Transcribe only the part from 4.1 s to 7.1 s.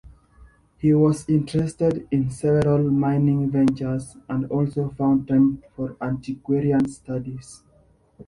and also found time for antiquarian